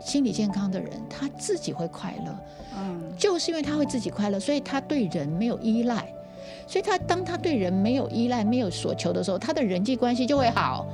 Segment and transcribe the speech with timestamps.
[0.00, 2.36] 心理健康的人，他自己会快乐。
[2.78, 6.06] 嗯，就是因为他会自己快乐，所以他对人没有依赖。
[6.66, 10.86] 所以他当他对人没有依赖、没有所求的时候，他的人际关系就会好，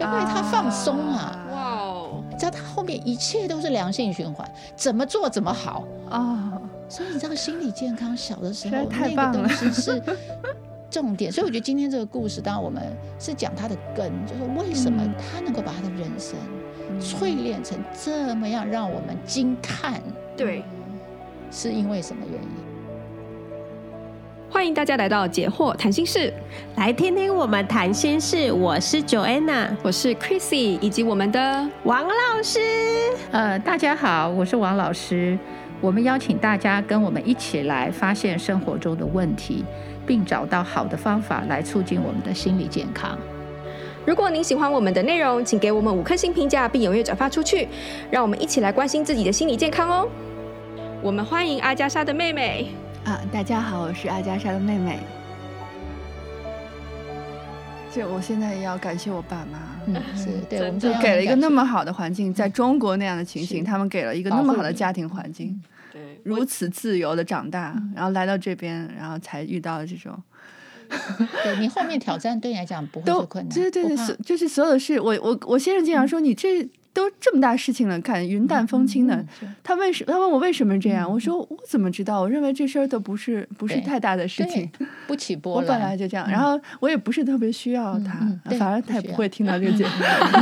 [0.00, 1.46] 因为他放松啊。
[1.52, 2.24] 哇哦！
[2.30, 6.60] 你知道他后面一切都是良性循环，怎么做怎么好啊。
[6.88, 10.02] 所以你知道心理健康小的时候 太棒了，那个东西是
[10.90, 11.32] 重点。
[11.32, 12.82] 所以我觉得今天这个故事，当然我们
[13.18, 16.36] 是讲他的根，就是为什么他能够把他的人生
[17.00, 20.00] 淬炼成这么样让我们惊叹？
[20.36, 20.62] 对，
[21.50, 22.48] 是因为什么原因？
[24.48, 26.32] 欢迎大家来到解惑谈心室，
[26.76, 28.50] 来听听我们谈心事。
[28.52, 32.60] 我是 Joanna，我是 Chrissy，以及我们的王老师。
[33.32, 35.38] 呃，大家好，我是王老师。
[35.80, 39.62] 我们邀请大家跟我们一起来发现生活中的问题，
[40.06, 43.18] 并找到好的方法来促进我们的心理健康。
[44.06, 47.66] 如果您喜欢我们的内容，请给我们五颗星评价，并踊跃转发出去，
[48.08, 50.08] 让我们一起来关心自己的心理健康哦。
[51.02, 52.68] 我们欢迎阿加莎的妹妹。
[53.04, 55.00] 啊，大家好，我是阿加莎的妹妹。
[57.90, 65.60] 就我现在要感谢我爸妈，嗯，是对，我们就给了一个那么好的环境，在中国那样的情形，他们给了一个那么好的家庭环境，
[65.92, 70.16] 对，如此自由的长大，然后来到这边，然后才遇到了这种。
[71.42, 76.68] 对，你后面挑战对你来讲不会是困难，对对对，就是所有的事，我我我先生经常说你这。
[76.96, 79.22] 都这么大事情了，看云淡风轻的。
[79.62, 81.06] 他为什他问我为什么这样？
[81.06, 82.22] 嗯、我说我怎么知道？
[82.22, 84.66] 我认为这事儿都不是不是太大的事情，
[85.06, 85.62] 不起 波澜。
[85.62, 88.26] 我本来就这样，嗯、然后我也不是特别需要他，
[88.58, 89.90] 反而他也不会听到这个节目。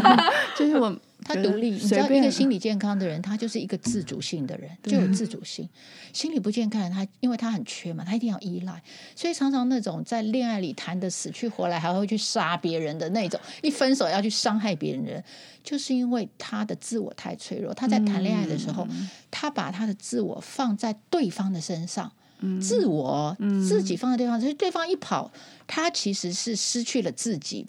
[0.57, 0.97] 就是我。
[1.25, 5.69] 他独立，你知道，一个心理健康的人，他就是一个自主性的人，就有自主性。
[6.13, 8.83] 心理不健康的，他因为他很缺嘛，他一定要依赖，
[9.17, 15.25] 所以常常那种在恋爱里谈得死去活来，还会去杀别人的那种，一分手要去伤害别人的人，
[15.65, 17.73] 就是因为他的自我太脆弱。
[17.73, 18.87] 他在谈恋爱的时候，
[19.31, 22.13] 他把他的自我放在对方的身上，
[22.61, 23.37] 自我
[23.67, 25.33] 自己放在对方，所以对方一跑，
[25.67, 27.67] 他其实是失去了自己。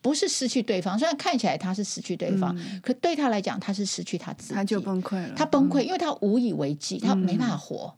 [0.00, 5.34] 不是失去对方，虽然看起来他是失去对方，嗯、可对他来讲，他是失去他自己，他就崩溃了。
[5.36, 7.92] 他崩溃，嗯、因为他无以为继，他没办法活，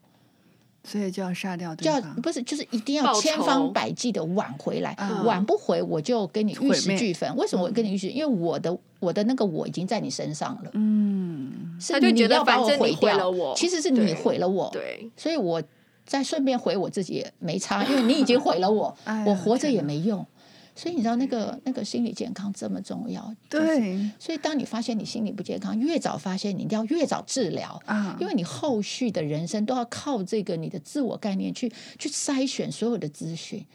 [0.82, 2.00] 所以就要杀掉对方。
[2.02, 7.36] 就要不是，就是一定要千方百计的挽回来，挽不回我就跟你玉石俱焚。
[7.36, 8.08] 为什么我跟你玉石？
[8.08, 10.70] 因为我的我的那个我已经在你身上了。
[10.72, 14.70] 嗯，是你要把我毁掉了我，其实是你毁了我。
[14.72, 15.62] 对，所以我
[16.06, 20.26] 再顺便毁我自己也没差，因为你已经毁了我， 哎、我活着也没用。
[20.74, 24.10] 所以你知道那个那个心理健康这么重要，就是、对。
[24.18, 33.66] 所以当你发现你心理不健康，越早发现，你一定要越早治疗啊，因为你后续的人生都要靠这个你的自我概念去去筛选所有的资讯，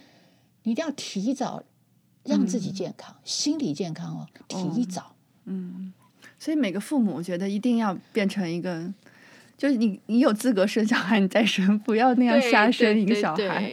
[0.63, 1.63] 你一定要提早
[2.23, 5.15] 让自己健康，嗯、心理健康哦，提早。
[5.45, 5.93] 嗯，
[6.39, 8.91] 所以每个父母我觉得一定要变成一个，
[9.57, 13.71] 就是你你有资格生小孩，你再生，不要那样瞎生一个小孩。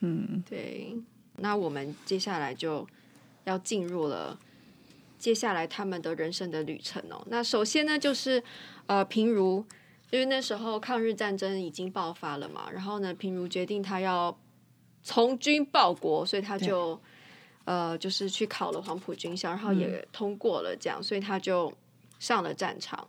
[0.00, 0.96] 嗯，对。
[1.40, 2.86] 那我们接下来就
[3.44, 4.38] 要进入了
[5.18, 7.22] 接下来他们的人生的旅程哦。
[7.28, 8.42] 那首先呢，就是
[8.86, 9.64] 呃，平如，
[10.10, 14.36] 因为那时候抗日战争已经爆发了嘛，然后呢，平如决定他要
[15.02, 17.00] 从军报国，所以他就
[17.64, 21.72] 呃，就是去考了黄埔军校，然后也通过了这样，嗯、所以他就
[22.18, 23.06] 上了战场。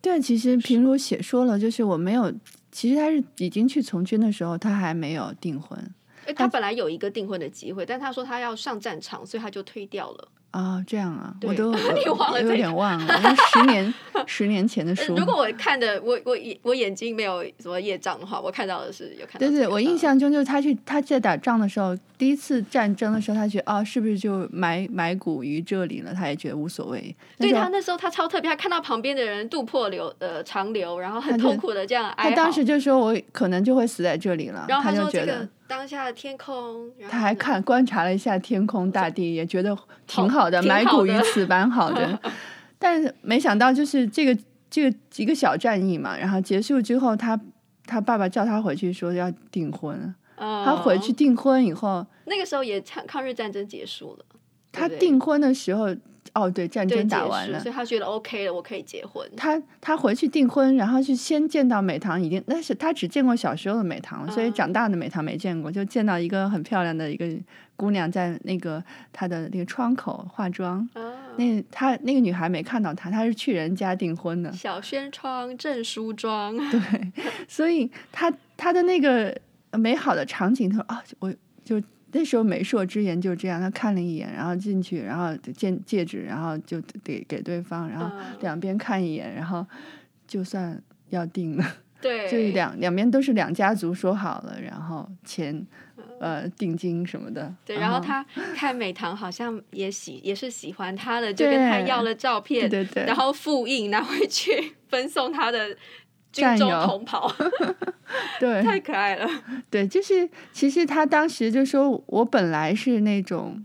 [0.00, 2.32] 对，其实平如写说了，就是我没有，
[2.72, 5.94] 其实他是已经去从军的时候，他还没有订婚。
[6.34, 10.28] 他本来有一个订婚的机会，但他说他要上战场，所以他就推掉了。
[10.50, 13.92] 啊，这样啊，我都 你忘了，有点忘了，十年
[14.24, 15.12] 十年前的书。
[15.16, 19.38] 如果我看的，我我我眼睛没有什么业障的话，我看到的是有看到。
[19.40, 26.14] 对对，我印象中就是他去他在打仗的时候，第一次战争的时候，他觉得啊，是不是就埋埋骨于这里了？
[26.14, 27.16] 他也觉得无所谓。
[27.36, 32.30] 对他那时候他超特别，他看到旁边的人渡破流呃长流，然后很痛苦的这样哀嚎。
[32.30, 35.48] 他当时就说我可能就会死在这里了，然后他就觉得。
[35.66, 39.76] 当下的天空，他还看观察了一下天空大地，也觉得
[40.06, 42.18] 挺好的，埋骨于此蛮好的。
[42.78, 47.38] 但是没想到，就是这个这个一个小战役嘛，然后结束之后，他
[47.86, 50.14] 他爸爸叫他回去说要订婚。
[50.36, 54.24] 哦、他回去订婚以后，那个时候也抗抗日战争结束了。
[54.72, 55.94] 他订婚的时候。
[56.34, 59.24] 哦，对，战争打完了，所以他觉得 OK 了，我可以结婚。
[59.36, 67.24] 他他回去订婚，然后是先见到美棠，已经那是他只见过小时候的美棠，所以长大的美棠没见过，就见到一个很漂亮的一个
[67.76, 68.82] 姑娘在那个
[69.12, 70.88] 他的那个窗口化妆。
[71.36, 74.52] 那他那个女孩没看到他，他是去人家订婚的。
[74.52, 76.56] 小轩窗正梳妆。
[76.70, 76.80] 对，
[77.46, 79.32] 所以他他的那个
[79.70, 81.32] 美好的场景，他说啊，我
[81.64, 81.80] 就。
[82.14, 88.08] 那时候媒妁之言就是这样，他看了一眼，然后进去，然后见戒指，然后就给给对方，然后
[88.40, 89.66] 两边看一眼，然后
[90.26, 90.80] 就算
[91.10, 91.64] 要定了。
[92.00, 95.66] 对，就是两两边都是两家族说好了，然后钱，
[96.20, 97.52] 呃，定金什么的。
[97.64, 98.22] 对，然后他
[98.54, 105.74] 看美棠好像也喜也是喜欢他的，就跟他要了照片，对对，然后复印拿回去 分送他的
[106.34, 107.32] 军中同袍。
[108.38, 109.28] 对，太可爱了。
[109.70, 113.64] 对，就是其实他当时就说，我本来是那种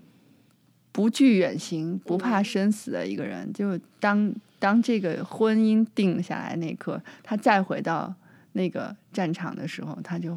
[0.91, 8.13] 不惧远行、不怕生死的一个人，嗯、就当当这个婚姻定下来那一刻，他再回到。
[8.53, 10.35] 那个战场的时候，他就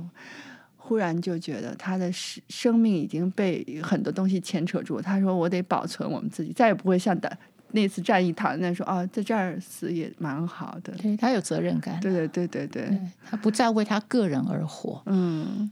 [0.76, 5.00] 忽然就觉得他的生生命已经被很多东西牵扯住。
[5.00, 7.38] 他说：“我得保存我们自己，再也不会像的
[7.73, 11.99] 那次战役躺在说啊，在这儿死也蛮好的。”对，他有责任感。
[12.01, 12.99] 对对对对对，
[13.29, 15.03] 他不再为他个人而活。
[15.07, 15.71] 嗯，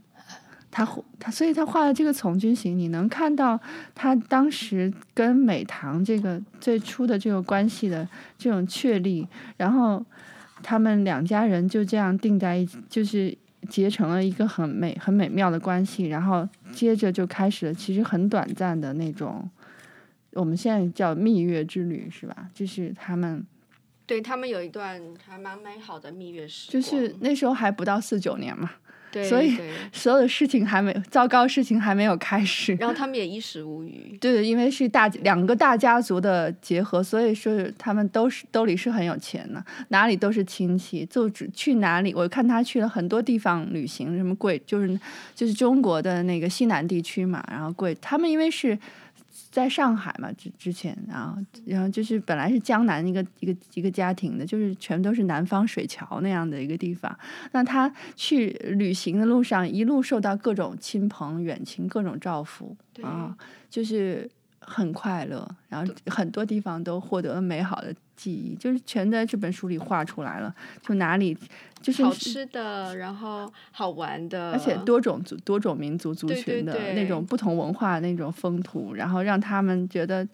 [0.69, 0.87] 他
[1.19, 3.59] 他，所以他画的这个从军行，你能看到
[3.95, 8.07] 他当时跟美棠这个最初的这个关系的
[8.37, 9.27] 这种确立，
[9.57, 10.05] 然后。
[10.63, 13.35] 他们两家人就这样定在一起，就是
[13.67, 16.05] 结成了一个很美、很美妙的关系。
[16.05, 19.49] 然后接着就开始了，其实很短暂的那种，
[20.33, 22.49] 我们现在叫蜜月之旅，是吧？
[22.53, 23.45] 就是他们，
[24.05, 28.71] 对，他们有一段还蛮美好的蜜月时光，就是那时候还不到四九年嘛。
[29.11, 29.57] 对，所以
[29.91, 32.73] 所有的事情还没糟糕，事情还没有开始。
[32.75, 34.17] 然后 他们也衣食无虞。
[34.21, 42.13] 对，因为是大两个大家族的结合，所以说他们都是兜里是很有钱的，哪里都是亲戚，就只去哪里。
[42.13, 44.97] 我看他去了很多地方旅行，什么贵就是
[45.35, 47.93] 就是中国的那个西南地区嘛，然后贵。
[47.99, 48.79] 他们因为是。
[49.51, 57.15] 在上海嘛，之之前，然后然后就是本来是江南一个一个一个家庭的，就是全都是南方水桥那样的一个地方。
[57.51, 63.35] 那他去旅行的路上，一路受到各种亲朋远亲各种照拂啊，
[63.69, 64.29] 就是。
[64.71, 70.55] 很快乐，然后很多地方都获得了美好的记忆，就是全在这本书里画出来了。
[70.81, 71.37] 就哪里
[71.81, 80.25] 就是好吃的，然后好玩的，而且多种族、多种民族族群的那种不同文化那种风土，然后让他们觉得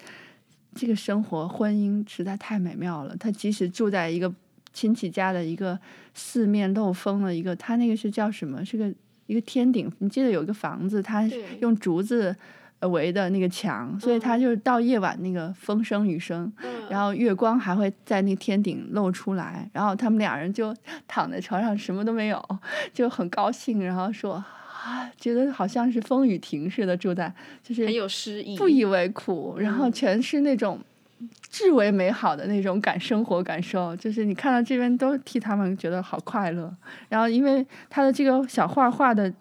[0.75, 3.17] 这个生活婚姻实在太美妙了。
[3.17, 4.31] 他即使住在一个
[4.71, 5.79] 亲戚家的一个
[6.13, 8.63] 四面漏风的一个，他那个是叫什么？
[8.63, 8.93] 是个
[9.25, 9.91] 一个天顶。
[9.97, 11.23] 你记得有一个房子，他
[11.59, 12.35] 用竹子。
[12.81, 20.75] 围的那个墙，所以他就是到夜晚那个风声雨声，嗯、然后月光还会在那天顶露出来，然后他们俩人就
[21.07, 22.43] 躺在床上什么都没有，
[22.93, 27.33] 就很高兴，然后说啊，觉得好像是风雨停似的住在，
[27.63, 30.79] 就是很有诗意，不以为苦，然后全是那种
[31.49, 36.71] 至为美好的那种感生活感受，就是你看到这边都替他们觉得好快乐，
[37.09, 39.33] 然后因为他的这个小画画的。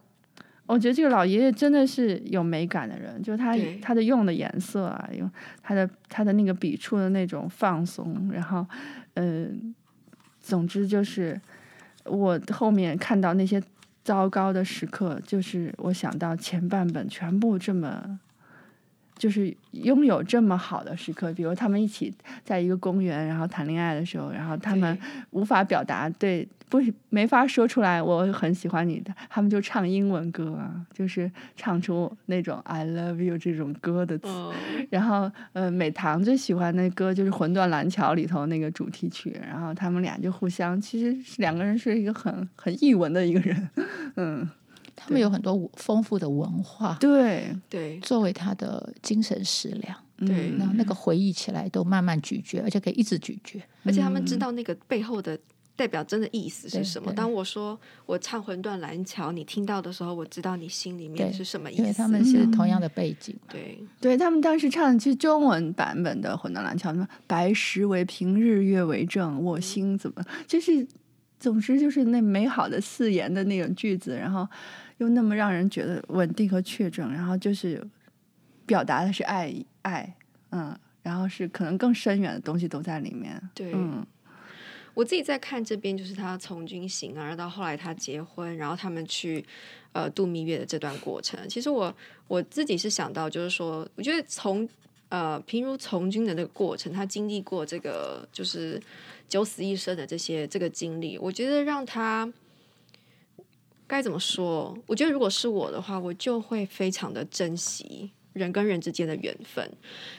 [0.67, 5.31] 我觉得这个老爷爷真的是有美感的人，就是他他的用的颜色啊，用
[5.63, 8.67] 他的他的那个笔触的那种放松，然后，
[9.15, 9.75] 嗯、呃，
[10.41, 11.41] 总之就是
[12.05, 13.63] 我后面看到那些
[14.03, 18.19] 糟糕的时刻，就是我想到前半本全部这么。
[19.17, 22.13] 就是拥有这么好的时刻，比如他们一起
[22.45, 24.99] 在一个公园，然后谈恋爱的时候，然后他们
[25.31, 26.79] 无法表达对，不
[27.09, 34.29] 没法说出来我很喜欢你的，他们就唱英文歌啊，就是唱出那种 I love you 这种歌的词。
[34.29, 34.55] Oh.
[34.91, 43.71] 然后呃，美棠最喜欢的歌就是《魂断蓝桥》里头那个主题曲，然后他们俩就互相，其实是两个人是一个很很译文的一个人，
[44.17, 44.49] 嗯。
[45.07, 47.57] 他们有很多丰富的文化，对。
[47.69, 55.39] 对，作为他的精神食粮，对，那那个回忆起来都慢慢咀嚼，而且可以一直咀嚼，而且他们知道那个背后的
[55.75, 57.13] 代表真的意思是什么。
[57.13, 61.83] 当我说我唱《魂断蓝桥》，你听到的时候，我知道你心里面是什么意思。
[61.83, 70.87] 因为他们是同样的背景，对对，他们当时唱的是中文版本的《魂断蓝桥》，什么白石为凭，日月为证，我心怎么就是，
[71.39, 74.49] 总之就是那美好的四言的那种句子，然后。
[74.99, 77.87] 又那么让人觉得稳定和确证，然后就是
[78.65, 80.17] 表达的是爱爱，
[80.51, 83.39] 嗯，然后是可能更深远的东西都在里面。
[83.55, 84.07] 对，嗯，
[84.95, 89.45] 我自己在看这边，就是他从军行啊，然后到后来他结婚，然后他们去
[89.93, 91.39] 呃度蜜月的这段过程。
[91.47, 91.95] 其实我
[92.27, 94.67] 我自己是想到，就是说，我觉得从
[95.11, 98.81] 呃平如从军的那个过程，他经历过这个就是
[99.29, 102.33] 九死一生的这些这个经历，我觉得让他。
[103.87, 104.77] 该怎么说？
[104.87, 109.71] 我觉得如果是我的话，我就会非常的珍惜人跟人之间的缘分，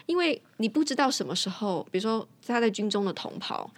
[0.06, 3.70] 因为你不知道什么时候，比如说他在军中的同袍，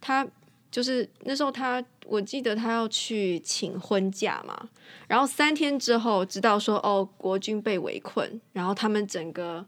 [0.00, 0.26] 他
[0.70, 4.68] 就是那时候他，我记得他要去请婚假嘛，
[5.08, 9.64] 然后三天之后知道说哦，国军被围困，然后他们整个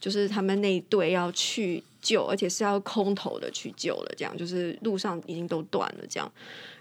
[0.00, 6.30] 就是他们那一队要去救，而且是要空投的去救了，这样就是路上已经都断了这样。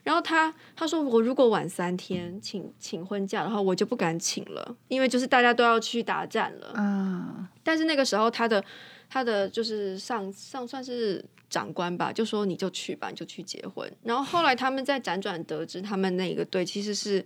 [0.03, 7.49] 然后他他说我如果晚三天请请婚假的话，我就不敢请了，因为就是大家都要去打战了啊。
[7.63, 8.61] 但是那个时候他的
[9.07, 11.23] 他的就是上上算是。
[11.51, 13.85] 长官吧，就说你就去吧，你就去结婚。
[14.03, 17.25] 然后后来他们在辗转得知，他们那个队其实是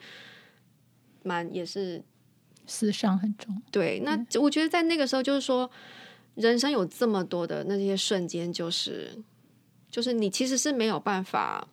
[1.22, 2.04] 蛮也是
[2.66, 3.62] 死伤很重。
[3.70, 5.70] 对，那我觉得在那个时候，就是说
[6.36, 9.18] 人生有这么多的那些瞬间，就是
[9.90, 11.68] 就是你其实是没有办法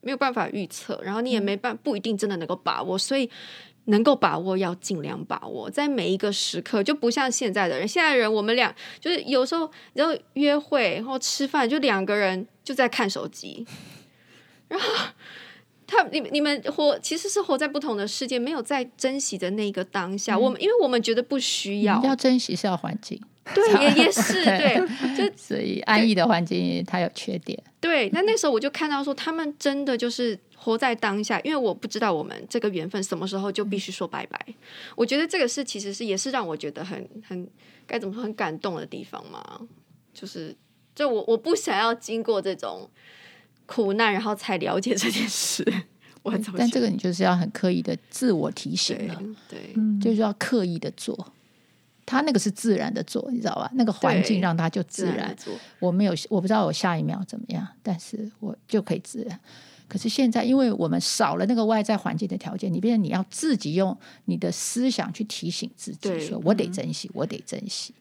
[0.00, 3.30] 没有办法预测，然后你也没办不一定真的能够把握，所以。
[3.86, 7.88] 能够把握要尽量把握，在每一个时刻，就不像现在的人。
[7.88, 13.66] 现在的人，我们俩就是有时候，然后约会，然后吃饭，就两个人就在看手机。
[14.68, 14.86] 然后
[15.84, 20.36] 他，你你们活其实是活在不同的世界，没有在珍惜的那个当下。
[20.36, 23.20] 嗯、我们因为我们觉得不需要，要珍惜是要环境，
[23.54, 24.80] 对，也也是 对，
[25.16, 27.60] 就所以安逸的环境它有缺点。
[27.80, 30.38] 对，那那时候我就看到说，他们真的就是。
[30.64, 34.40] 活在当下，因为我不知道我们这个缘分什么时候就必须说拜拜。
[34.46, 34.54] 嗯、
[34.94, 37.50] 我觉得这个是其实是也是让我觉得很很
[37.84, 39.42] 该怎么说很感动的地方嘛。
[40.14, 40.54] 就是
[40.94, 42.88] 就我我不想要经过这种
[43.66, 45.66] 苦难，然后才了解这件事。
[46.22, 51.32] 我很但这个你就是要很刻意的自我提醒了，对，就是要刻意的做。
[52.04, 53.70] 他那个是自然的做，你知道吧？
[53.74, 55.14] 那个环境让他就自然。
[55.14, 59.38] 自然做我没有我不知道我下一秒怎么样，但是我就可以自然。
[59.88, 67.94] 可是现在，因为我们少了那个外在环境的条件，你变成你要自己用你的思想去提醒自己，说我得珍惜，我得珍惜。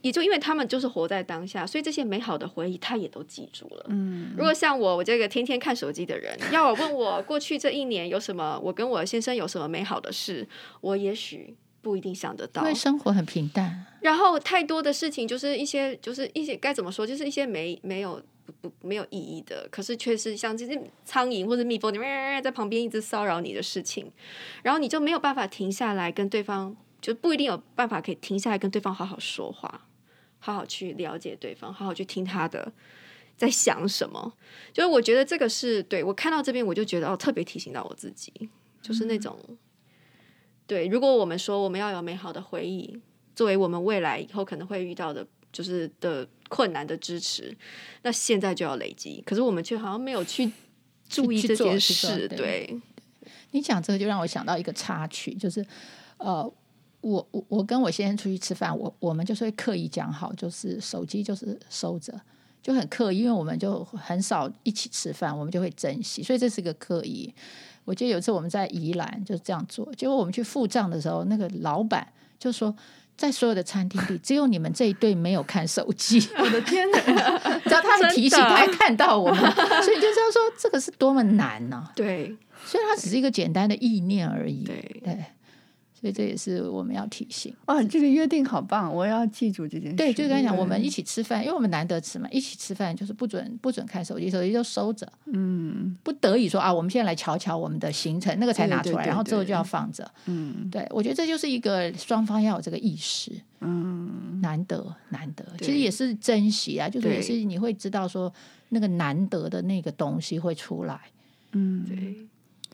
[0.00, 3.86] 也就因为他们就是活在当下，所以这些美好的回忆他也都记住了。
[3.88, 10.46] 嗯，如果像我，我这个天天看手机的人，要我问我过去这一年有什么，我跟我先生有什么美好的事，
[10.80, 11.56] 我也许
[11.88, 13.86] 不一定想得到，因为生活很平淡。
[14.02, 18.22] 然后太多的事情，就是一些，就是一些该怎么说，就是一些没没有。
[18.62, 21.98] 不没有意义的，可是却是像这些苍蝇或者蜜蜂，你
[22.42, 24.10] 在旁边一直骚扰你的事情，
[24.62, 29.86] 然后你就没有办法停下来跟对方，就不一定有办法可以停下来跟对方好好说话，
[30.38, 32.72] 好好去了解对方，好好去听他的
[33.36, 34.32] 在想什么。
[34.72, 38.32] 就是我觉得这个是对，我看到这边，我就觉得哦，特别提醒到我自己，
[38.80, 39.58] 就是那种、嗯、
[40.68, 43.00] 对，如果我们说我们要有美好的回忆，
[43.34, 45.26] 作为我们未来以后可能会遇到的。
[45.50, 47.56] 就是的困难的支持，
[48.02, 50.52] 那现在就要累积，可是我们却好像没有去
[51.08, 52.28] 注意这件事。
[52.28, 52.80] 对，对
[53.52, 55.64] 你讲这个就让我想到一个插曲，就是
[56.18, 56.44] 呃，
[57.00, 62.20] 我我我跟我先生出去吃饭，我我们就是会刻意讲好，就是手机就是收着，
[62.62, 67.34] 就很刻意，因为我们就很少一起吃饭，我们就会珍惜，所以这是个刻意。
[67.88, 72.06] 我记得有一次我们在宜兰就是这样做，结果我们去付账的时候，那个老板
[72.38, 72.74] 就说。
[73.18, 76.24] 在所有的餐厅里，只有你们这一对没有看手机。
[76.38, 77.00] 我的天哪！
[77.64, 79.40] 只要他很提醒，他还看到我们，
[79.82, 81.88] 所以就知道说，这个是多么难呢？
[81.96, 84.62] 对，所以它只是一个简单的意念而已。
[84.62, 85.24] 对对。
[86.00, 89.96] 所以这也是我们要提醒哦，这个约定好棒，我要记住这件事。
[89.96, 95.10] 对，就跟你讲，我们一起吃饭，因为我们难得吃嘛，一起吃饭就是不准不准看手机，手机就收着。
[95.26, 100.08] 嗯，不得已说啊，我们现在来瞧瞧我们的行程，那个才拿出来，然后之后就要放着。
[100.26, 103.32] 嗯，对，我觉得这就是一个双方要有这个意识。
[103.60, 108.32] 嗯，难得难得，其实也是珍惜啊，就是也是你会知道说
[108.68, 111.00] 那个难得的那个东西会出来。
[111.52, 112.14] 嗯，对。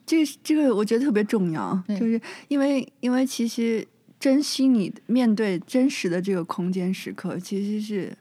[0.07, 3.87] 这个这个我觉得特别重要，就是因为因为其实
[4.21, 8.17] 珍惜你面对真实的这个空间时刻，其实是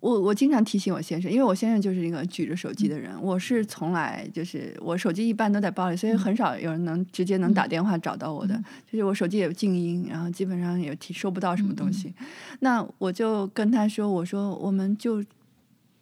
[0.00, 12.26] 我我经常提醒我先生，因为我先生就是一个举着手机的人，嗯、我是从来就是我手机一般都在包里，所以很少有人能直接能打电话找到我的，嗯、就是我手机也静音，然后基本上也提收不到什么东西，嗯、
[12.60, 15.22] 那我就跟他说，我说我们就。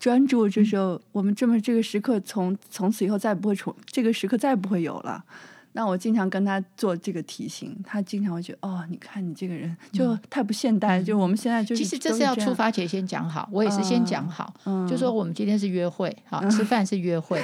[0.01, 5.23] 专注，这时候我们这么这个时刻从从此以后再不会重，这个时刻再不会有了。
[5.73, 10.99] 那我经常跟他做这个提醒，他经常会觉得哦，你看你这个人就太不现代。
[10.99, 17.41] 嗯、就我们现在就是其实这是要出发前先讲好，我也是先讲好，嗯、就说我们今天是约会，好、嗯、吃饭是约会。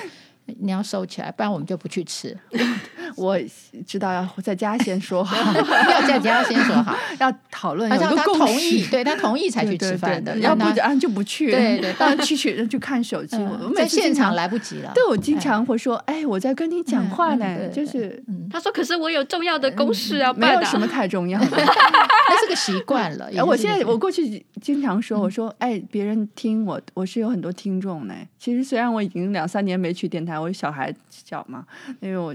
[0.60, 2.36] 你要收起来，不然我们就不去吃。
[3.16, 3.38] 我
[3.86, 5.36] 知道要在家先说好，
[5.90, 11.50] 要在家先说好， 要讨论，而且他同意，对对他同意才 去吃饭的，要不然就不去。
[11.50, 14.92] 对对，当然去去就看手机，我在现场来不及了。
[14.94, 23.28] 对，我经常会说，哎，我在跟你讲话呢，就是他说，可是我有重要的公事要办，没有什么太重要的，那是个习惯了。
[23.46, 28.14] 我现在我过去经常说，我说，哎，别人听我，我是有很多听众呢。
[28.38, 31.64] 其实虽然我已经两三年没去电台，我小孩小嘛，
[32.00, 32.34] 因为我。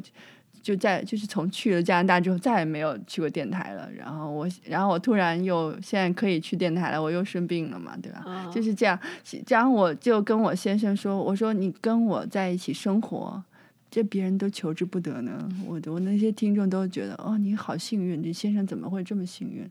[0.61, 8.23] 就在就是从去了加拿大之后再也没有去过电台了，然后我然后我突然又现在可以去电台了，我又生病了嘛，对吧？
[8.25, 8.99] 哦、就是这样，
[9.45, 13.43] 这样我就跟我先生说，我说你跟我在一起生活，
[13.89, 15.49] 这别人都求之不得呢。
[15.65, 19.69] 我我那些听众都觉得哦，你好幸运，你先生怎么会这么幸运？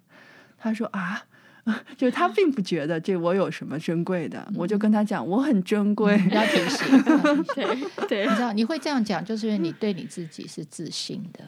[0.59, 1.25] 他说啊。
[1.97, 7.02] 就是他并不觉得这我有什么珍贵的，嗯、我就跟他讲我很珍贵，嗯、要提醒。
[7.55, 11.45] 对对，你知道你会这样讲，就是因为你对你自己是自信的，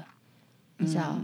[0.79, 1.19] 嗯、你知道，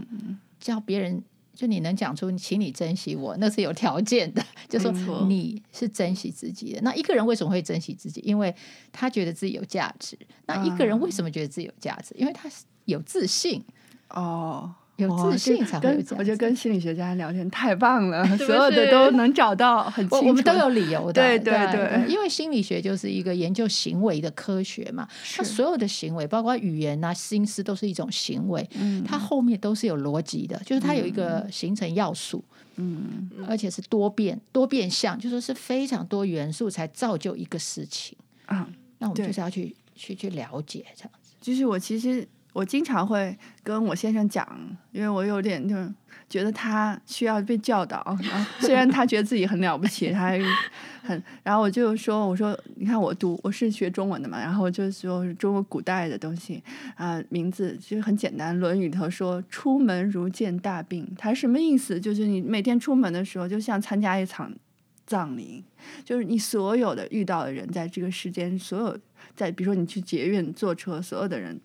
[0.59, 4.91] 叫别人就你能讲出，请你珍惜我，那是有条件的，就说
[5.27, 6.81] 你是珍惜自己的。
[6.81, 8.21] 那一个人为什么会珍惜自己？
[8.21, 8.53] 因为
[8.91, 10.17] 他觉得自己有价值。
[10.45, 12.15] 那一个人为什么觉得自己有价值？
[12.17, 13.63] 因为他是有自信
[14.09, 14.73] 哦。
[14.99, 16.15] 有自信才会有这样。
[16.17, 20.27] 我觉得跟心理学家聊天太棒了，所有的都能找到很清楚。
[20.27, 25.07] 我们都有理由的，对对对，因为心理学就是一个研究行为的科学嘛。
[25.35, 28.67] 它所有的行为，包括语言啊、心思，都是一种行为。
[29.05, 32.43] 它后面都是有逻辑的，就是它有一个形成要素，
[32.75, 38.67] 嗯，而且是多变、多变相，就说是非常多元素才造就一个事情啊。
[38.97, 41.33] 那我们就是要去去去了解这样子。
[41.39, 42.27] 就是我其实。
[42.51, 44.47] 我经常会跟我先生讲，
[44.91, 45.93] 因为我有点就是
[46.27, 48.17] 觉得他需要被教导。
[48.59, 50.31] 虽然他觉得自己很了不起，他
[51.03, 56.61] 很，然后我就说：“我说，你看我读我是学中文的嘛，然后我就说中国古代的东西
[56.95, 61.99] 啊、名字其实很简单，《论语》里头说‘出门如见大病’，它什么意思？
[61.99, 64.51] 就是你每天出门的时候，就像参加一场
[65.05, 65.63] 葬礼，
[66.03, 68.97] 就是你所有的遇到的人，在这个世间，所有
[69.35, 71.59] 在比如说你去捷运坐车，所有的人。”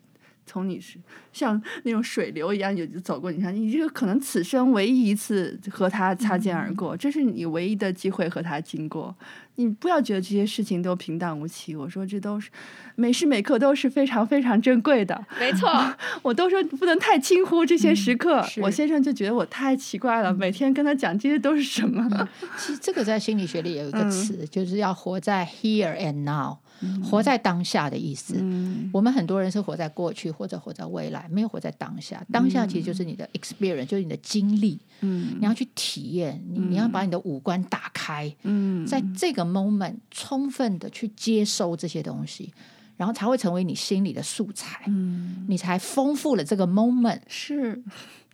[0.45, 0.97] 从你是
[1.33, 9.15] 像那种水流一样就走过，你看你这个可能此生唯一一次和他擦肩而过，这是你唯一的机会和他经过。
[9.57, 12.49] 你不要觉得这些事情都平淡无奇，我说这都是
[12.95, 15.25] 每时每刻都是非常非常珍贵的。
[15.39, 15.69] 没错，
[16.21, 18.41] 我都说不能太轻忽这些时刻。
[18.57, 22.05] 嗯、我先生就觉得我太奇怪了，每天跟他讲这些都是什么？
[22.19, 26.57] 嗯、其实这个在心理学里有一个词，嗯、就是要活在 here and now。
[27.03, 32.23] 活在当下的意思，嗯、我们很多人是活在过去或者活在未来，没有活在当下。
[32.31, 34.79] 当下其实就是你的 experience，、嗯、就是你的经历。
[35.01, 38.33] 嗯，你要去体验，你你要把你的五官打开。
[38.43, 42.53] 嗯，在这个 moment 充分的去接收这些东西，
[42.97, 44.83] 然后才会成为你心里的素材。
[44.87, 47.19] 嗯，你才丰富了这个 moment。
[47.27, 47.81] 是，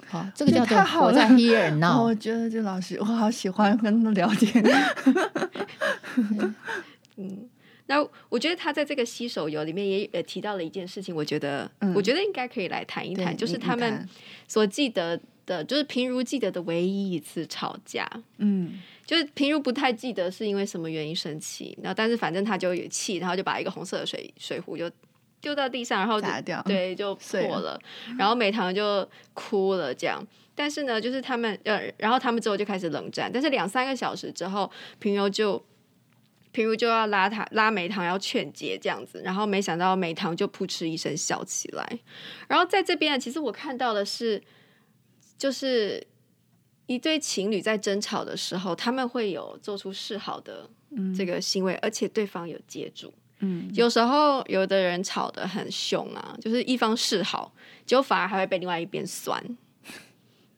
[0.08, 2.04] 好、哦，这个叫做活在 here and now。
[2.04, 4.64] 我觉得这老师，我好喜欢跟他聊天。
[7.18, 7.50] 嗯。
[7.92, 14.08] 那我觉得他在这个洗手游里面也呃提到了一件事情，我觉得、嗯、我觉得应该可以来谈一谈，就是他们
[14.48, 24.90] 所记得的，就是平如记得的唯一一次吵架，嗯，就是平如不太记得是因为什么原因生气，然后但是反正他就有气，然后就把一个红色的水水壶就
[25.42, 27.82] 丢到地上，然后就掉对就 破了，了
[28.18, 30.26] 然后美棠就哭了这样，
[30.56, 35.62] 但是呢，就是他们呃，然后他们之后就开始冷战，但是两三个小时之后，平柔就。
[36.52, 42.00] 平如就要拉他拉梅堂要劝解这样子，然后没想到梅堂就扑哧一声笑起来。
[42.48, 44.42] 然后在这边，其实我看到的是，
[45.38, 46.06] 就是
[46.88, 50.70] 一对情侣在争吵的时候，他们会有做出示好的
[51.18, 53.14] 这个行为，嗯、而且对方有接住。
[53.40, 57.54] 嗯，有时候有的人吵得很凶啊，就是一方示好，
[57.86, 59.44] 结果反而还会被另外一边酸。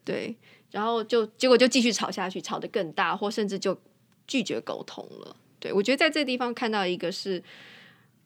[0.04, 0.36] 对，
[0.72, 3.80] 然后就结果就继续吵下去，吵得更大，或甚至就
[4.28, 5.36] 拒绝沟通了。
[5.64, 7.42] 对，我觉得在这个地方看到一个是，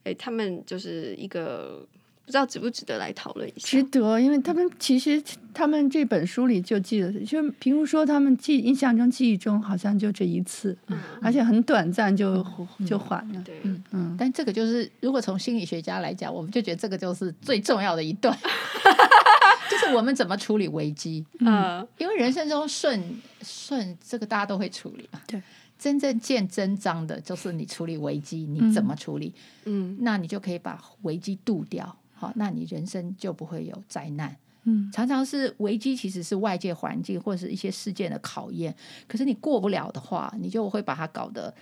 [0.03, 1.87] 哎，他们就是一个
[2.25, 3.67] 不知道值不值得来讨论一下。
[3.67, 5.21] 值得，因为他们其实
[5.53, 12.43] 他们这本书里就记得，就譬如说他们记印象中记忆中好像就这一次，嗯、而且很短暂就、
[12.79, 13.43] 嗯、就还了。
[13.45, 14.15] 对，嗯嗯。
[14.17, 18.35] 但这个就是，如果从心理学家来讲，我们就觉得这个就是最重要的一段，
[19.69, 21.23] 就是我们怎么处理危机。
[21.41, 22.99] 嗯，因为人生中顺
[23.43, 25.21] 顺这个大家都会处理嘛。
[25.27, 25.39] 对。
[25.77, 29.33] 真正见真章的，就是你处理危机，你怎么处理？
[29.65, 34.35] 嗯，那你就可以把危机渡掉，好，那你人生就不会有灾难。
[34.63, 38.75] 嗯，常常是危机其实是外界环境或者是一些事件的考验，
[39.07, 41.53] 可是你过不了的话，你就会把它搞得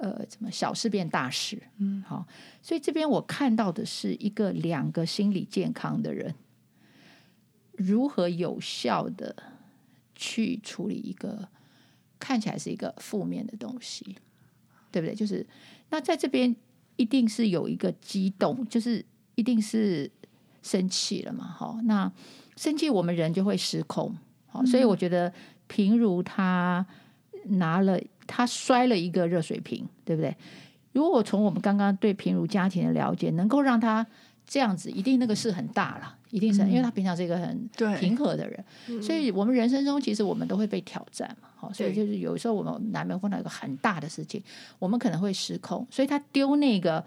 [0.00, 1.60] 呃，怎么小事变大事？
[1.78, 2.26] 嗯，好，
[2.62, 6.34] 所以这边我看到的是一个两个心理健康的人，
[7.72, 9.34] 如何有效的
[10.14, 11.48] 去处理一个
[12.18, 14.16] 看起来是一个负面的东西，
[14.90, 15.14] 对不对？
[15.14, 15.46] 就是
[15.90, 16.54] 那在这边
[16.96, 19.04] 一定是有一个激动，就是
[19.34, 20.10] 一定是
[20.62, 21.78] 生气了嘛，哈。
[21.84, 22.10] 那
[22.56, 24.14] 生气我们人就会失控，
[24.46, 25.32] 好，所以我觉得
[25.66, 26.84] 平如他
[27.44, 30.36] 拿了他摔了一个热水瓶，对不对？
[30.92, 34.04] 如果从我们刚刚对平如家庭的了解，能够让他
[34.48, 36.16] 这样子，一定那个事很大了。
[36.30, 41.48] 一定是，因为他平常是一个很平和的人，嗯、所以我们人生中其实我们都会被挑战嘛。
[41.56, 44.42] 好，所以就是有时候我们难免碰到一个很大的事情，
[44.78, 45.86] 我们可能会失控。
[45.90, 47.02] 所以他丢那个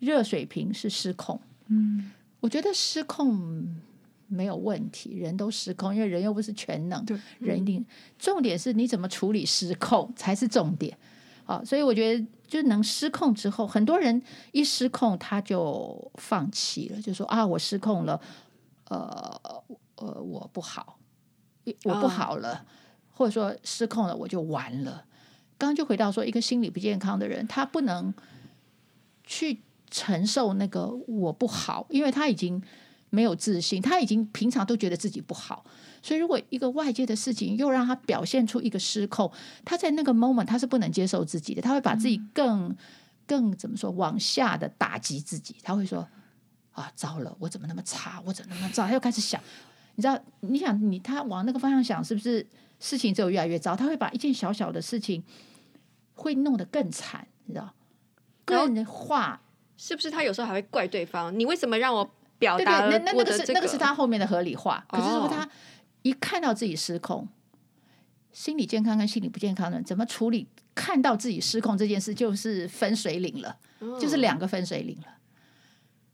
[0.00, 1.40] 热水瓶是失控。
[1.68, 3.66] 嗯，我觉得失控
[4.26, 7.02] 没有问题，人都失控，因为人又不是全能。
[7.06, 7.82] 对，人一定
[8.18, 10.94] 重点是你怎么处理失控才是重点。
[11.48, 18.20] 好，所以我觉得就能失控之后，很多人一失控他就放弃了，就说啊，我失控了。
[18.90, 19.40] 呃
[19.96, 20.98] 呃，我不好，
[21.84, 22.60] 我不好了，哦、
[23.12, 25.06] 或者说失控了，我就完了。
[25.56, 28.12] 刚刚就回到说，一个心理不健康的人，他不能
[29.24, 32.62] 去承受那个我不好，因为他已经
[33.10, 35.64] 没有自信，他已经平常都觉得自己不好，
[36.02, 39.30] 所以如果一个外界的事情又让他表现出一个失控，
[39.64, 42.76] 他在那个 moment 他是不能接受自己的，他会把自己更、嗯、
[43.26, 46.08] 更怎么说往下的打击自己，他会说。
[46.72, 47.36] 啊，糟了！
[47.40, 48.22] 我怎么那么差？
[48.24, 48.86] 我怎么那么糟？
[48.86, 49.42] 他又开始想，
[49.96, 50.16] 你知道？
[50.38, 52.46] 你想，你他往那个方向想，是不是
[52.78, 53.74] 事情只有越来越糟？
[53.74, 55.20] 他会把一件小小的事情
[56.14, 57.74] 会弄得更惨，你知道？
[58.44, 59.40] 更化
[59.76, 60.08] 是不是？
[60.08, 62.90] 他有时候还会怪对方，你为什么让我表达、这个？
[62.90, 64.84] 对对，那那那个是那个是他后面的合理化。
[64.88, 65.48] 可是如果他、哦、
[66.02, 67.28] 一看到自己失控，
[68.32, 70.46] 心理健康跟心理不健康的人怎么处理？
[70.74, 75.06] 看到自己失控这件事，就是分水岭了，哦、就是两个分水岭了。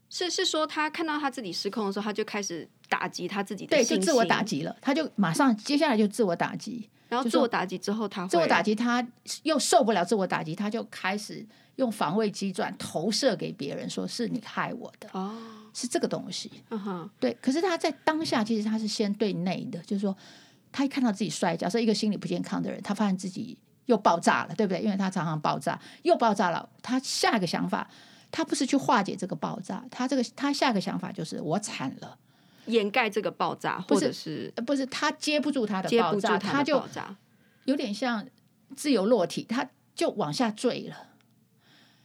[0.08, 4.74] 是是说，他看到他自己失控的时候，他就开始打击他自己的对，就自我打击了。
[4.80, 9.06] 他就马上接下来就自我打击，然后自我打击之后，他自我打击，他
[9.42, 11.44] 又受不了自我打击，他就开始
[11.76, 15.34] 用防卫机转投射给别人，说是你害我的哦，
[15.74, 16.50] 是这个东西。
[16.70, 17.36] 嗯哼，对。
[17.42, 20.16] 可是他在当下，其实他是先对内的，就是说，
[20.72, 24.80] 他一看到自己摔，假设一个心理不健康的人，他发现自己又爆炸了，对不对？
[24.80, 27.90] 因为他常常爆炸，又爆炸了，他下一个想法。
[28.36, 32.18] 他不是去化解这个爆炸，他这个他下一个想法就是我惨了，
[32.66, 37.16] 掩盖这个爆炸，或者是不是，不是他接不住他的爆炸，接不住他的爆炸，他就
[37.66, 38.26] 有点像
[38.74, 40.96] 自由落体，他就往下坠了，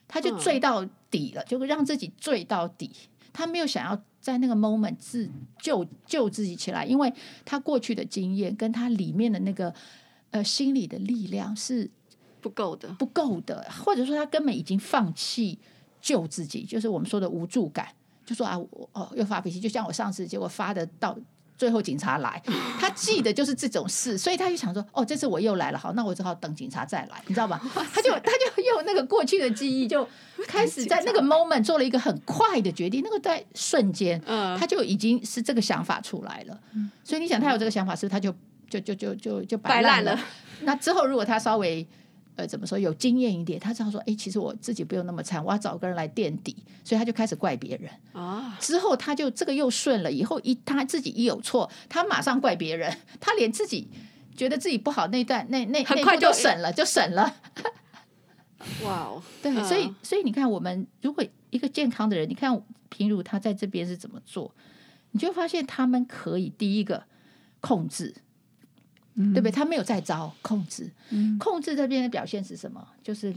[0.07, 2.91] 他就坠到底了，嗯、就让自己坠到底。
[3.33, 7.13] 他没有想要在那个 moment 自救救自己起来，因为
[7.45, 9.73] 他过去的经验跟他里面的那个
[10.31, 11.89] 呃心理的力量是
[12.41, 15.59] 不够的，不够的，或者说他根本已经放弃。
[16.01, 17.89] 救自己，就是我们说的无助感，
[18.25, 21.13] 就说啊，我哦又发脾气，就像我上次结果发的到
[21.59, 22.41] 最后警察来，
[22.79, 27.61] 他记得就是这种事，所以他就想说，哦，这次我又来了，好，那我只好等警察再来，你知道吧？
[27.93, 30.07] 他就他就用那个过去的记忆，就
[30.47, 34.17] 开始在那个 moment 做了一个很快的决定，那个在瞬间，
[34.57, 36.57] 他就已经是这个想法出来了。
[37.03, 38.33] 所以你想，他有这个想法，是不是他就
[38.69, 40.17] 就就就就就摆烂了？
[40.61, 41.85] 那之后如果他稍微。
[42.39, 43.59] 呃，怎么说有经验一点？
[43.59, 47.91] 他知道说，哎，其实我自己不用那么惨，我要找个人来垫底，所以他就开始怪别人。
[48.13, 53.89] 啊，之后他就这个又顺了，以后一他自己一有错，他马上怪别人，他连自己
[54.37, 57.35] 觉得自己不好那段那那很快就省了，就省了。
[58.85, 64.55] 哇哦，对，所以所以你看，我们如果一个健康的人，你看平如他在这边是怎么做，
[65.11, 67.03] 你就发现他们可以第一个
[67.59, 68.15] 控制。
[69.33, 69.51] 对不对？
[69.51, 72.87] 他没有再招控制，嗯、控制这边的表现是什么？
[73.03, 73.35] 就是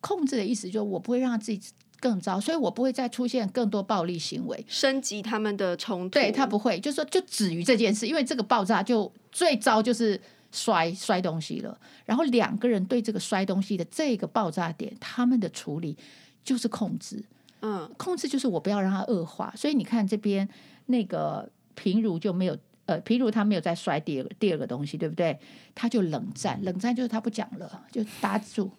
[0.00, 6.18] 控制的意思，就是我不会让自己更糟，所以我不会再出现更多暴力行为，升级他们的冲突。
[6.18, 10.18] 对，他不会，就是说就止于这件事，因为这个爆炸就最糟就是
[10.50, 11.78] 摔摔东西了。
[12.06, 15.94] 然后两个人对这个摔东西的这个爆炸点，他们的处理
[16.42, 17.22] 就是控制。
[17.60, 19.52] 嗯，控制就是我不要让它恶化。
[19.54, 20.48] 所以你看这边
[20.86, 22.56] 那个平如就没有。
[22.86, 25.38] 呃，譬如他没有再摔第二个第二个东西，对不对？
[25.74, 28.70] 他就冷战，冷战就是他不讲了，就打住。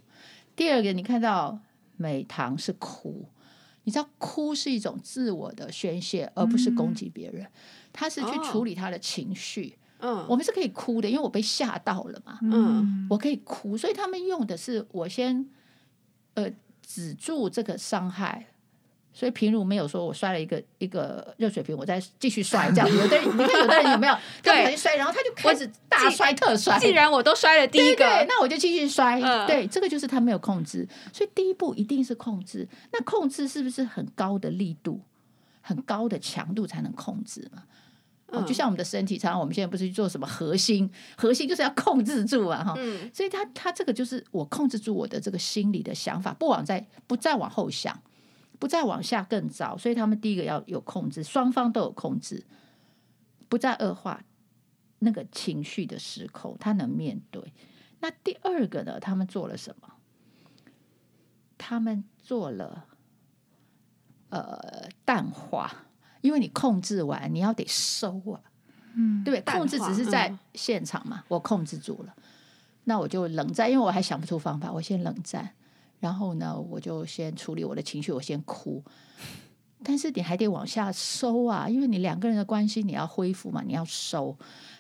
[0.56, 1.60] 第二个，你看到
[1.98, 3.28] 美棠是哭，
[3.84, 7.46] 你知道哭是一种自我的宣泄，而不是攻击别人。
[7.94, 9.78] 他是去处理他的情绪。
[10.00, 12.40] 嗯，我们是可以哭的，因为我被吓到了嘛。
[12.44, 15.50] 嗯，我可以哭，所以他们用的是我先
[16.36, 16.50] 呃
[16.82, 18.48] 止住这个伤害。
[19.18, 22.88] 所以平如没有说，我摔了一个一个热水瓶，我再继续摔这样。
[22.88, 24.14] 有的人，你看有的人有没有？
[24.44, 26.78] 他不小心摔，然后他就开始大摔特摔。
[26.78, 29.20] 既然我都摔了第一个，对对，那我就继续摔。
[29.20, 30.88] 嗯、对，这个就是他没有控制。
[31.12, 32.68] 所以第一步一定是控制。
[32.92, 35.02] 那控制是不是很高的力度、
[35.62, 37.64] 很高的强度才能控制嘛？
[38.28, 47.98] 哦，就像我们的身体，常常我们现在不是去做什么核心，核心就是要控制住啊，哈、嗯，所以他他这个就是我控制住我的这个心理的想法，不往再不再往后想，
[48.60, 52.44] 不再往下更糟，所以他们第一个要有控制，双方都有控制，
[53.50, 54.22] 不再恶化
[55.00, 57.54] 那个情绪的失控，他能面对。
[58.00, 59.00] 那第二个呢？
[59.00, 59.94] 他们做了什么？
[61.58, 62.86] 他们做了
[64.30, 65.84] 呃淡化。
[66.22, 68.42] 因为你控制完，你要得收啊，
[68.96, 69.54] 嗯，对不对？
[69.54, 72.14] 控制只是在现场嘛，嗯、我控制住了，
[72.86, 75.54] 那我就冷战，因为我还想不出方法，我先冷战，
[76.00, 78.84] 然后呢，我就先处理我的情绪，我先哭，
[79.84, 84.38] 但是你还得往下收啊，因为你两个人的关系你要恢复嘛，你要收，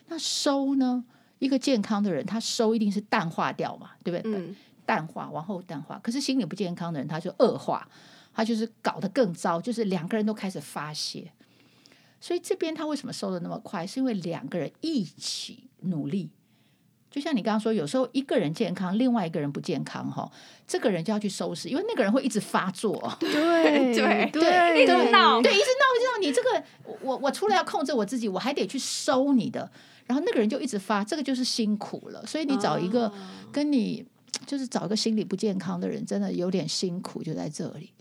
[0.07, 1.03] 那收呢？
[1.39, 4.31] 一个健康的人，他收一定是淡化掉嘛，对不对？
[4.33, 7.87] 嗯、淡化往后淡化，可是心理不健康的人，他就恶化。
[8.33, 11.31] 他就是搞得更糟，就是两个人都开始发泄，
[12.21, 13.87] 所以这边他为什么收的那么快？
[13.87, 16.29] 是因为两个人一起努力。
[17.09, 20.29] 就像你刚刚说，有时候一个人健康，另外一个人不健康，哈，
[20.67, 22.95] 这个人就要去收拾，因为那个人会一直发作。
[23.19, 26.17] 对对对，对，一直闹，对，一直闹，一直闹。
[26.21, 26.63] 你这个，
[27.01, 29.69] 我我除了要控制我自己，我还得去收你的，
[30.05, 32.25] 然后那个人就一直发，这个就是辛苦了。
[32.25, 33.11] 所以你找一个
[33.51, 34.05] 跟你
[34.45, 37.93] 就是找一个心理不健康的人，真的有点辛苦，就在这里。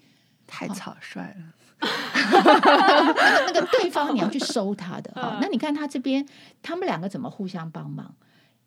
[0.49, 1.55] 太草率了，
[3.47, 5.39] 那个对方你要去收他的哈。
[5.41, 6.25] 那你看他这边，
[6.63, 8.15] 他们两个怎么互相帮忙？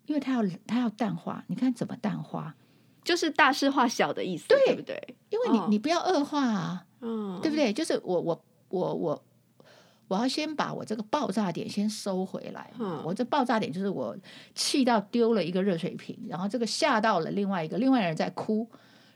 [0.10, 2.56] 因为他要他要淡化，你看怎么淡化？
[3.04, 5.16] 就是大事化小的意思，对，对不对？
[5.30, 7.72] 因为你你不要恶化啊，嗯，对不对？
[7.72, 9.24] 就是我我我我
[10.08, 12.74] 我要先把我这个爆炸点先收回来。
[12.80, 14.18] 嗯，我这爆炸点就是我
[14.56, 18.68] 气到丢了一个热水瓶，然后这个吓到了另外一个，另外人在哭。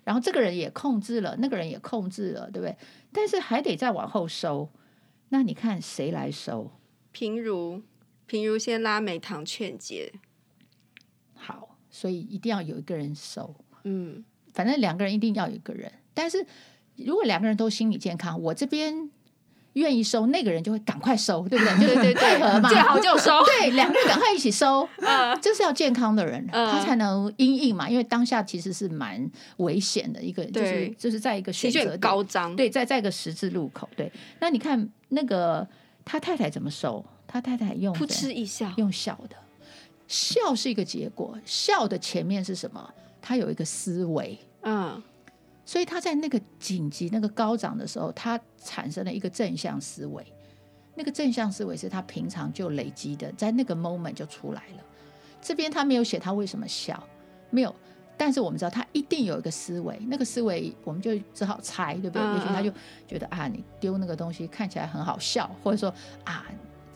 [0.03, 2.75] 然后这个人也控制了，那个人也控制了，对不对？
[3.11, 4.69] 但是还得再往后收。
[5.29, 6.69] 那你看谁来收？
[7.11, 7.81] 平如，
[8.25, 10.13] 平如先拉美堂劝解。
[11.93, 13.55] 好，所以一定要有一个人收。
[13.83, 15.91] 嗯，反正两个人一定要有一个人。
[16.13, 16.45] 但是
[16.95, 19.09] 如果两个人都心理健康，我这边。
[19.73, 21.87] 愿意收那个人就会赶快收，对不对？
[21.87, 23.43] 对对对，见好就收。
[23.43, 24.87] 对，两个人赶快一起收。
[24.99, 27.89] 啊，这是要健康的人，他才能因应嘛。
[27.89, 29.27] 因为当下其实是蛮
[29.57, 33.89] 危险的一个，就是就是在一个选择高涨，对，在在一个十字路口。
[33.95, 35.67] 对，那你看那个
[36.05, 37.03] 他太太怎么收？
[37.25, 39.35] 他太太用扑哧一笑，用小的，
[40.07, 42.93] 笑是一个结果，笑的前面是什么？
[43.21, 45.01] 他有一个思维，嗯。
[45.65, 50.21] 所以他在那个紧急、那个高涨的时候，他产生了一个正向思维。
[50.93, 54.83] 那个正向思维是他平常就累积的，在那个 moment 就出来了。
[55.41, 57.01] 这边他没有写他为什么笑，
[57.49, 57.73] 没有。
[58.17, 62.21] 但是我们知道他一定有一个思维，那个思维我们就只好猜，对不对？
[62.21, 62.71] 也许他就
[63.07, 65.91] 觉得啊，你丢那个东西看起来很好笑，或者说
[66.25, 66.45] 啊，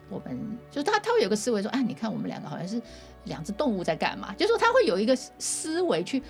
[0.10, 2.82] 我们就他他会有个思维说，啊，你看我们两个好像是
[3.26, 4.34] 两只动物在干嘛？
[4.34, 6.22] 就是说他会有一个思维去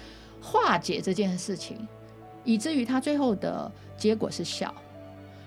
[0.42, 1.88] 化解这件事情。
[2.44, 4.74] 以至于他最后的结果是笑，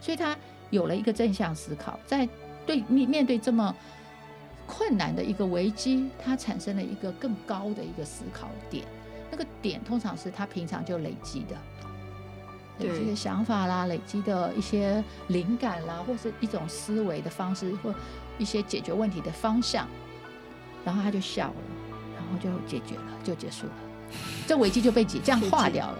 [0.03, 0.37] 所以他
[0.69, 2.29] 有了一个正向思考，在
[2.67, 3.75] 对面面对这么
[4.67, 8.85] 困难的一个危机，他产生了一个更高的一个思考点。
[9.31, 11.57] 那个点通常是他平常就累积的，
[12.81, 17.95] 累积的想法啦，累积的一些灵感啦，或是一种思维的方式，或
[18.39, 19.87] 一些解决问题的方向，
[20.85, 21.55] 然后他就笑了，
[22.15, 23.73] 然后就解决了，就结束了，
[24.47, 25.99] 这危机就被解这样化掉了。